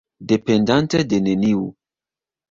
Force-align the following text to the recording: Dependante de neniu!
Dependante 0.31 1.03
de 1.11 1.19
neniu! 1.25 1.61